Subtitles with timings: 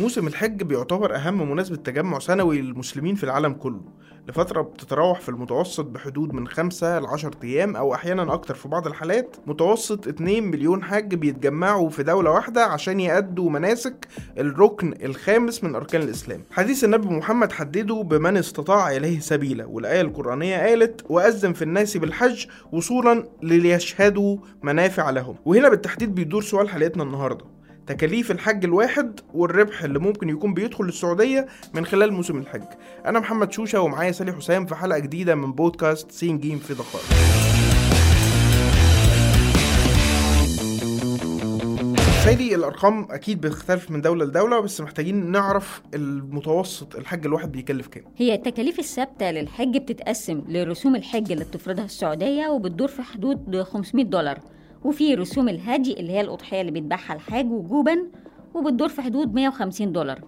[0.00, 3.80] موسم الحج بيعتبر أهم مناسبة تجمع سنوي للمسلمين في العالم كله
[4.28, 8.86] لفترة بتتراوح في المتوسط بحدود من 5 ل 10 أيام أو أحيانا أكتر في بعض
[8.86, 9.36] الحالات.
[9.46, 16.02] متوسط 2 مليون حاج بيتجمعوا في دولة واحدة عشان يأدوا مناسك الركن الخامس من أركان
[16.02, 16.42] الإسلام.
[16.50, 22.46] حديث النبي محمد حدده بمن استطاع إليه سبيلا والآية القرآنية قالت وأذن في الناس بالحج
[22.72, 25.36] وصولا ليشهدوا منافع لهم.
[25.44, 27.53] وهنا بالتحديد بيدور سؤال حلقتنا النهارده.
[27.86, 32.62] تكاليف الحج الواحد والربح اللي ممكن يكون بيدخل للسعودية من خلال موسم الحج.
[33.06, 37.04] أنا محمد شوشة ومعايا سالي حسام في حلقة جديدة من بودكاست سين جيم في دقائق
[42.24, 48.04] سيدي الأرقام أكيد بتختلف من دولة لدولة بس محتاجين نعرف المتوسط الحج الواحد بيكلف كام.
[48.16, 54.38] هي التكاليف الثابتة للحج بتتقسم لرسوم الحج اللي بتفرضها السعودية وبتدور في حدود 500 دولار.
[54.84, 57.98] وفي رسوم الهدي اللي هي الأضحية اللي بيذبحها الحاج وجوبا
[58.54, 60.20] وبتدور في حدود 150 دولار.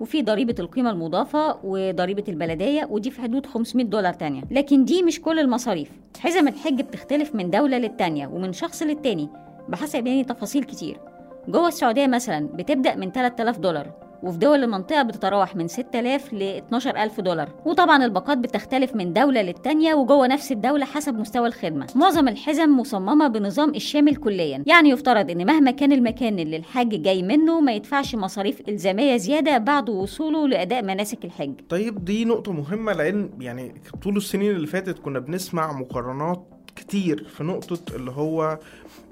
[0.00, 4.42] وفي ضريبة القيمة المضافة وضريبة البلدية ودي في حدود 500 دولار تانية.
[4.50, 5.90] لكن دي مش كل المصاريف.
[6.20, 9.28] حزم الحج بتختلف من دولة للتانية ومن شخص للتاني
[9.68, 10.96] بحسب يعني تفاصيل كتير.
[11.48, 14.01] جوه السعودية مثلا بتبدأ من 3000 دولار.
[14.22, 17.48] وفي دول المنطقة بتتراوح من 6000 ل 12000 دولار.
[17.66, 21.86] وطبعا الباقات بتختلف من دولة للتانية وجوه نفس الدولة حسب مستوى الخدمة.
[21.94, 24.62] معظم الحزم مصممة بنظام الشامل كليا.
[24.66, 29.58] يعني يفترض إن مهما كان المكان اللي الحاج جاي منه ما يدفعش مصاريف إلزامية زيادة
[29.58, 31.54] بعد وصوله لأداء مناسك الحج.
[31.68, 36.46] طيب دي نقطة مهمة لأن يعني طول السنين اللي فاتت كنا بنسمع مقارنات
[36.92, 38.58] كتير في نقطة اللي هو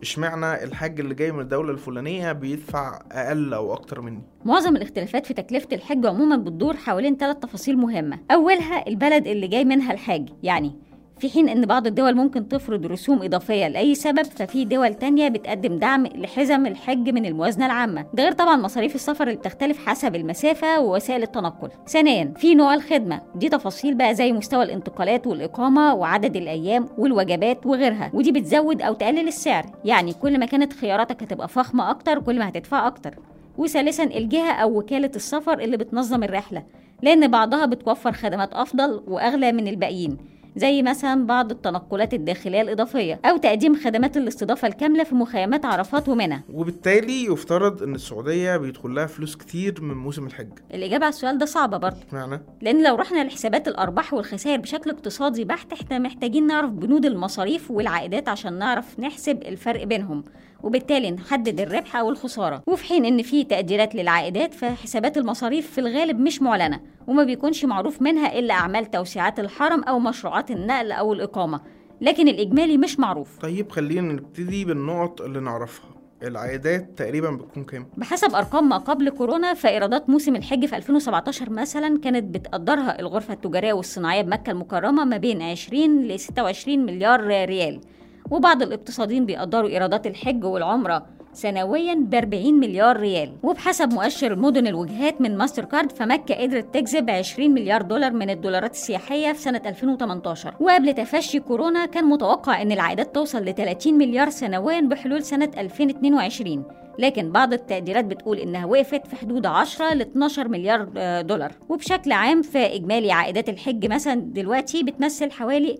[0.02, 5.34] اشمعنى الحاج اللي جاي من الدولة الفلانية بيدفع أقل أو أكتر مني؟ معظم الاختلافات في
[5.34, 8.18] تكلفة الحج عموما بتدور حوالين ثلاث تفاصيل مهمة.
[8.30, 10.72] أولها البلد اللي جاي منها الحاج يعني
[11.20, 15.78] في حين إن بعض الدول ممكن تفرض رسوم إضافية لأي سبب ففي دول تانية بتقدم
[15.78, 18.06] دعم لحزم الحج من الموازنة العامة.
[18.14, 21.70] ده غير طبعا مصاريف السفر اللي بتختلف حسب المسافة ووسائل التنقل.
[21.88, 23.20] ثانيا في نوع الخدمة.
[23.34, 28.10] دي تفاصيل بقى زي مستوى الانتقالات والإقامة وعدد الأيام والوجبات وغيرها.
[28.14, 29.66] ودي بتزود أو تقلل السعر.
[29.84, 33.14] يعني كل ما كانت خياراتك هتبقى فخمة أكتر كل ما هتدفع أكتر.
[33.58, 36.62] وثالثا الجهة أو وكالة السفر اللي بتنظم الرحلة.
[37.02, 40.39] لأن بعضها بتوفر خدمات أفضل وأغلى من الباقيين.
[40.56, 46.42] زي مثلا بعض التنقلات الداخلية الإضافية أو تقديم خدمات الاستضافة الكاملة في مخيمات عرفات ومنى.
[46.52, 50.48] وبالتالي يفترض إن السعودية بيدخل لها فلوس كتير من موسم الحج.
[50.74, 52.00] الإجابة على السؤال ده صعبة برضه.
[52.12, 57.70] معنى؟ لأن لو رحنا لحسابات الأرباح والخسائر بشكل اقتصادي بحت إحنا محتاجين نعرف بنود المصاريف
[57.70, 60.24] والعائدات عشان نعرف نحسب الفرق بينهم.
[60.62, 62.62] وبالتالي نحدد الربح أو الخسارة.
[62.66, 68.02] وفي حين إن في تقديرات للعائدات فحسابات المصاريف في الغالب مش معلنة وما بيكونش معروف
[68.02, 71.60] منها إلا أعمال توسيعات الحرم أو مشروعات النقل أو الإقامة.
[72.00, 73.38] لكن الإجمالي مش معروف.
[73.38, 75.90] طيب خلينا نبتدي بالنقط اللي نعرفها.
[76.22, 81.98] العائدات تقريبا بتكون كام؟ بحسب أرقام ما قبل كورونا فإيرادات موسم الحج في 2017 مثلا
[81.98, 87.80] كانت بتقدرها الغرفة التجارية والصناعية بمكة المكرمة ما بين 20 ل 26 مليار ريال.
[88.30, 93.32] وبعض الاقتصاديين بيقدروا إيرادات الحج والعمرة سنويا ب 40 مليار ريال.
[93.42, 99.32] وبحسب مؤشر مدن الوجهات من ماستركارد فمكة قدرت تجذب 20 مليار دولار من الدولارات السياحية
[99.32, 104.80] في سنة 2018 وقبل تفشي كورونا كان متوقع أن العائدات توصل ل 30 مليار سنويا
[104.80, 106.64] بحلول سنة 2022
[106.98, 110.84] لكن بعض التقديرات بتقول إنها وقفت في حدود 10 ل 12 مليار
[111.22, 111.52] دولار.
[111.68, 115.76] وبشكل عام فإجمالي عائدات الحج مثلا دلوقتي بتمثل حوالي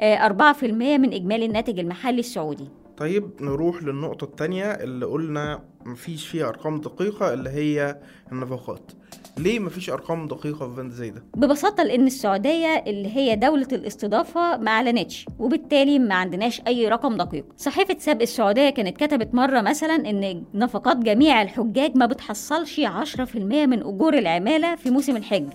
[0.00, 2.68] 4% من إجمالي الناتج المحلي السعودي.
[2.96, 7.98] طيب نروح للنقطة التانية اللي قلنا مفيش فيها أرقام دقيقة اللي هي
[8.32, 8.92] النفقات.
[9.38, 14.56] ليه مفيش أرقام دقيقة في بند زي ده؟ ببساطة لأن السعودية اللي هي دولة الاستضافة
[14.56, 17.44] ما أعلنتش وبالتالي ما عندناش أي رقم دقيق.
[17.56, 23.80] صحيفة سبق السعودية كانت كتبت مرة مثلا إن نفقات جميع الحجاج ما بتحصلش 10% من
[23.80, 25.46] أجور العمالة في موسم الحج.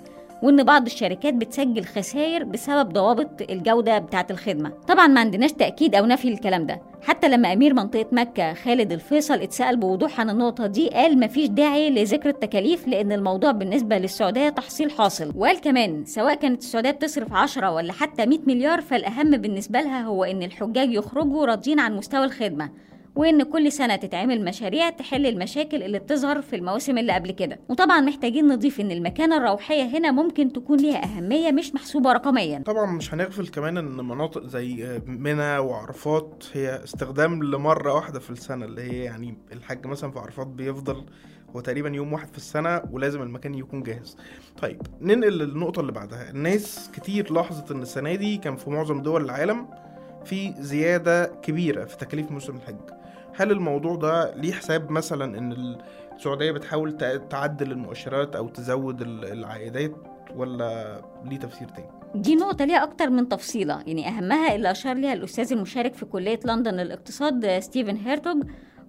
[0.43, 4.71] وإن بعض الشركات بتسجل خسائر بسبب ضوابط الجودة بتاعة الخدمة.
[4.87, 6.81] طبعا ما عندناش تأكيد أو نفي للكلام ده.
[7.01, 11.89] حتى لما أمير منطقة مكة خالد الفيصل اتسأل بوضوح عن النقطة دي قال مفيش داعي
[11.89, 15.33] لذكر التكاليف لأن الموضوع بالنسبة للسعودية تحصيل حاصل.
[15.35, 20.23] وقال كمان سواء كانت السعودية بتصرف 10 ولا حتى 100 مليار فالأهم بالنسبة لها هو
[20.23, 22.69] إن الحجاج يخرجوا راضيين عن مستوى الخدمة.
[23.15, 27.59] وإن كل سنة تتعمل مشاريع تحل المشاكل اللي بتظهر في المواسم اللي قبل كده.
[27.69, 32.63] وطبعا محتاجين نضيف إن المكانة الروحية هنا ممكن تكون ليها أهمية مش محسوبة رقميا.
[32.65, 38.65] طبعا مش هنغفل كمان إن مناطق زي منى وعرفات هي استخدام لمرة واحدة في السنة
[38.65, 41.05] اللي هي يعني الحج مثلا في عرفات بيفضل
[41.55, 44.17] هو تقريبا يوم واحد في السنة ولازم المكان يكون جاهز.
[44.61, 46.29] طيب ننقل للنقطة اللي بعدها.
[46.29, 49.67] الناس كتير لاحظت إن السنة دي كان في معظم دول العالم
[50.25, 52.98] في زيادة كبيرة في تكاليف موسم الحج.
[53.39, 55.75] هل الموضوع ده ليه حساب مثلا إن
[56.15, 59.91] السعودية بتحاول تع- تعدل المؤشرات أو تزود ال- العائدات
[60.35, 63.73] ولا ليه تفسير تاني؟ دي نقطة ليها أكتر من تفصيلة.
[63.87, 68.43] يعني أهمها اللي أشار ليها الأستاذ المشارك في كلية لندن للاقتصاد ستيفن هيرتوج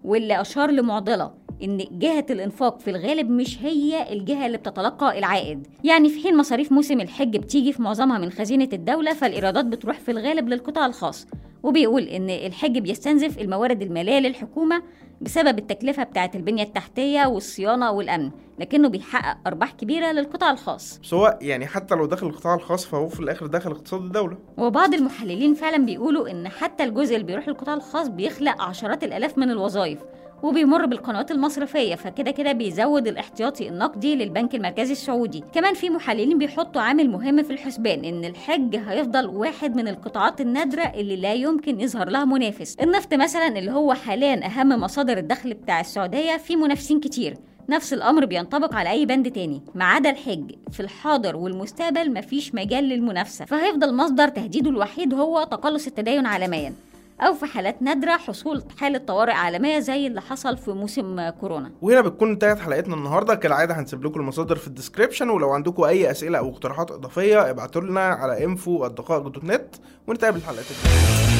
[0.04, 1.32] واللي أشار لمعضلة
[1.62, 5.66] إن جهة الإنفاق في الغالب مش هي الجهة اللي بتتلقى العائد.
[5.84, 10.10] يعني في حين مصاريف موسم الحج بتيجي في معظمها من خزينة الدولة فالإيرادات بتروح في
[10.10, 11.26] الغالب للقطاع الخاص.
[11.62, 14.82] وبيقول إن الحج بيستنزف الموارد المالية للحكومة
[15.20, 20.98] بسبب التكلفة بتاعة البنية التحتية والصيانة والأمن لكنه بيحقق أرباح كبيرة للقطاع الخاص.
[20.98, 24.38] بس هو يعني حتى لو دخل القطاع الخاص فهو في الآخر دخل اقتصاد الدولة.
[24.58, 29.50] وبعض المحللين فعلا بيقولوا إن حتى الجزء اللي بيروح للقطاع الخاص بيخلق عشرات الألاف من
[29.50, 29.98] الوظائف
[30.42, 35.44] وبيمر بالقنوات المصرفية فكده كده بيزود الاحتياطي النقدي للبنك المركزي السعودي.
[35.54, 40.82] كمان في محللين بيحطوا عامل مهم في الحسبان إن الحج هيفضل واحد من القطاعات النادرة
[40.82, 42.76] اللي لا يمكن يظهر لها منافس.
[42.82, 47.36] النفط مثلا اللي هو حاليا أهم مصادر الدخل بتاع السعودية في منافسين كتير.
[47.68, 49.62] نفس الأمر بينطبق على أي بند تاني.
[49.74, 53.44] ما عدا الحج في الحاضر والمستقبل مفيش مجال للمنافسة.
[53.44, 56.74] فهيفضل مصدر تهديده الوحيد هو تقلص التدين عالميا.
[57.20, 61.70] أو في حالات نادرة حصول حالة طوارئ عالمية زي اللي حصل في موسم كورونا.
[61.82, 63.34] وهنا بتكون انتهت حلقتنا النهارده.
[63.34, 68.00] كالعادة هنسيب لكم المصادر في الديسكريبشن ولو عندكم أي أسئلة أو اقتراحات إضافية ابعتوا لنا
[68.00, 71.39] على info ونتقابل الحلقات الجايه